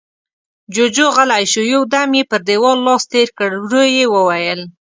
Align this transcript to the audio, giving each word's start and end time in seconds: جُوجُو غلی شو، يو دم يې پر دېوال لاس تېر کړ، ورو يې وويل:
جُوجُو 0.73 1.07
غلی 1.15 1.43
شو، 1.51 1.61
يو 1.71 1.81
دم 1.91 2.11
يې 2.17 2.23
پر 2.29 2.41
دېوال 2.47 2.79
لاس 2.87 3.03
تېر 3.11 3.29
کړ، 3.37 3.49
ورو 3.61 3.83
يې 3.95 4.05
وويل: 4.13 4.61